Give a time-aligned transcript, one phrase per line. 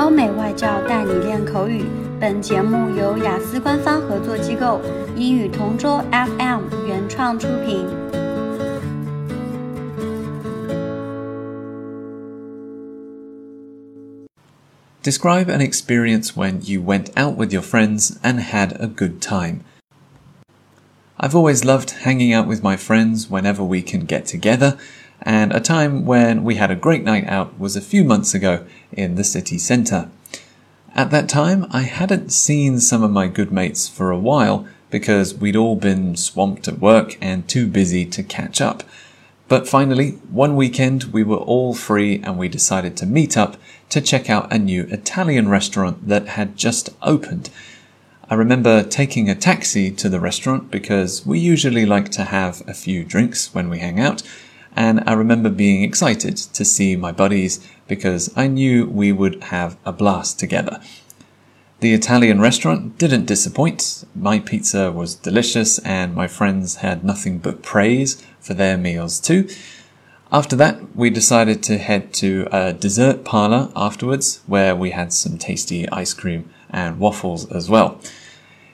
[0.00, 1.84] 欧美外教带你练口语。
[2.18, 4.80] 本节目由雅思官方合作机构
[5.16, 7.86] 英语同桌 FM 原创出品。
[15.02, 19.60] Describe an experience when you went out with your friends and had a good time.
[21.18, 24.76] I've always loved hanging out with my friends whenever we can get together,
[25.21, 28.65] and a time when we had a great night out was a few months ago
[28.91, 30.09] in the city centre.
[30.93, 35.33] At that time, I hadn't seen some of my good mates for a while because
[35.33, 38.83] we'd all been swamped at work and too busy to catch up.
[39.47, 43.57] But finally, one weekend we were all free and we decided to meet up
[43.89, 47.49] to check out a new Italian restaurant that had just opened.
[48.29, 52.73] I remember taking a taxi to the restaurant because we usually like to have a
[52.73, 54.23] few drinks when we hang out,
[54.75, 59.77] and I remember being excited to see my buddies because I knew we would have
[59.85, 60.81] a blast together.
[61.81, 64.05] The Italian restaurant didn't disappoint.
[64.15, 69.49] My pizza was delicious and my friends had nothing but praise for their meals too.
[70.31, 75.37] After that, we decided to head to a dessert parlor afterwards where we had some
[75.37, 77.99] tasty ice cream and waffles as well.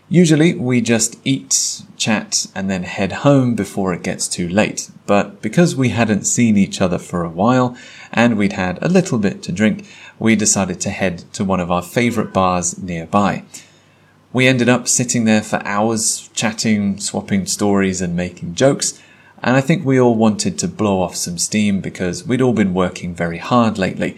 [0.09, 4.89] Usually we just eat, chat, and then head home before it gets too late.
[5.05, 7.77] But because we hadn't seen each other for a while
[8.13, 9.85] and we'd had a little bit to drink,
[10.17, 13.43] we decided to head to one of our favorite bars nearby.
[14.31, 19.01] We ended up sitting there for hours, chatting, swapping stories, and making jokes.
[19.43, 22.73] And I think we all wanted to blow off some steam because we'd all been
[22.73, 24.17] working very hard lately.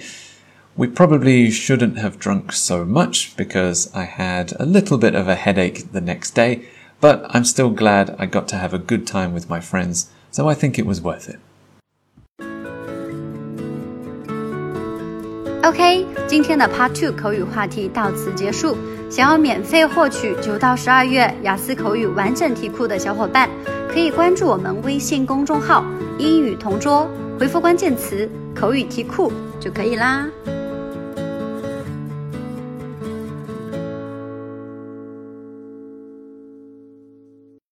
[0.79, 5.37] We probably shouldn't have drunk so much because I had a little bit of a
[5.37, 6.63] headache the next day,
[7.01, 10.51] but I'm still glad I got to have a good time with my friends, so
[10.51, 11.39] I think it was worth it.
[15.63, 18.77] OK，今天的 Part Two 口语话题到此结束。
[19.09, 23.49] 想要免费获取九到十二月雅思口语完整题库的小伙伴，
[23.89, 25.87] 可以关注我们微信公众号“
[26.19, 27.09] 英语同桌”，
[27.39, 30.27] 回复关键词“口语题库”就可以啦。